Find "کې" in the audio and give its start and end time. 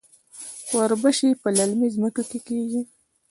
2.29-2.39